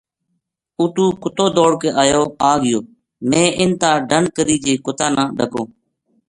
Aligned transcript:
اُتو 0.79 1.05
کُتو 1.21 1.45
دوڑ 1.55 1.71
کے 1.81 1.89
آگیو 2.51 2.79
میں 3.29 3.47
اِنھ 3.59 3.75
تا 3.81 3.91
ڈَنڈ 4.09 4.27
کری 4.35 4.55
جے 4.63 4.73
کُتا 4.85 5.07
نا 5.15 5.23
ڈَکو 5.37 5.61
ں 5.65 5.69